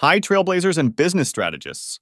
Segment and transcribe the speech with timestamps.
[0.00, 2.00] Hi, trailblazers and business strategists.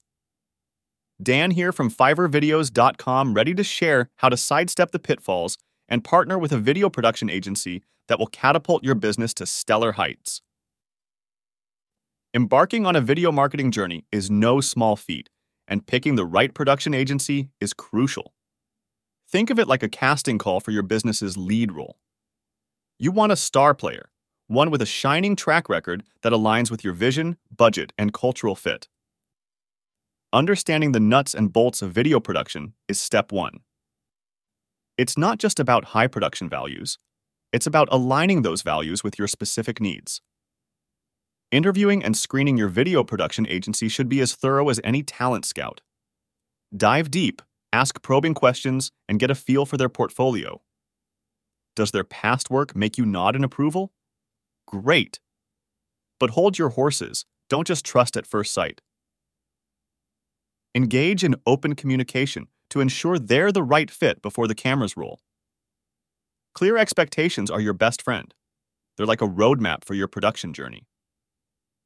[1.21, 6.53] Dan here from FiverrVideos.com, ready to share how to sidestep the pitfalls and partner with
[6.53, 10.43] a video production agency that will catapult your business to stellar heights.
[12.33, 15.29] Embarking on a video marketing journey is no small feat,
[15.67, 18.33] and picking the right production agency is crucial.
[19.29, 21.99] Think of it like a casting call for your business's lead role.
[22.97, 24.09] You want a star player,
[24.49, 28.89] one with a shining track record that aligns with your vision, budget, and cultural fit.
[30.33, 33.61] Understanding the nuts and bolts of video production is step one.
[34.97, 36.99] It's not just about high production values,
[37.53, 40.23] it's about aligning those values with your specific needs.
[41.51, 45.83] Interviewing and screening your video production agency should be as thorough as any talent scout.
[46.77, 47.41] Dive deep,
[47.73, 50.61] ask probing questions, and get a feel for their portfolio.
[51.75, 53.93] Does their past work make you nod in approval?
[54.71, 55.19] Great.
[56.21, 58.83] But hold your horses, don't just trust at first sight.
[60.75, 65.21] Engage in open communication to ensure they're the right fit before the cameras roll.
[66.55, 68.35] Clear expectations are your best friend.
[68.99, 70.87] They're like a roadmap for your production journey.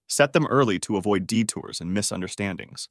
[0.09, 2.89] Set them early to avoid detours and misunderstandings.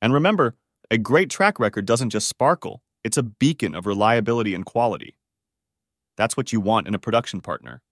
[0.00, 0.56] And remember,
[0.90, 5.18] a great track record doesn't just sparkle, it's a beacon of reliability and quality.
[6.16, 7.82] That's what you want in a production partner.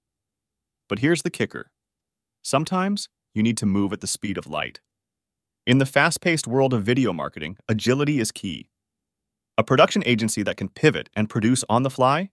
[0.89, 1.71] But here's the kicker
[2.43, 4.81] sometimes you need to move at the speed of light.
[5.67, 8.71] In the fast paced world of video marketing, agility is key.
[9.59, 12.31] A production agency that can pivot and produce on the fly?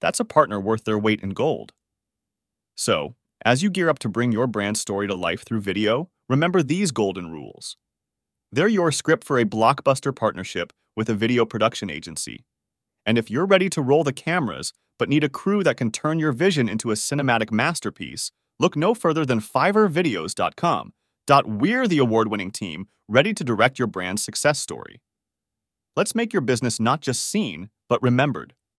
[0.00, 1.72] That's a partner worth their weight in gold.
[2.76, 6.62] So, as you gear up to bring your brand story to life through video, remember
[6.62, 7.76] these golden rules.
[8.52, 12.44] They're your script for a blockbuster partnership with a video production agency.
[13.06, 16.18] And if you're ready to roll the cameras, but need a crew that can turn
[16.18, 20.92] your vision into a cinematic masterpiece, look no further than FiverrVideos.com.
[21.46, 25.00] We're the award winning team ready to direct your brand's success story.
[25.94, 28.54] Let's make your business not just seen, but remembered.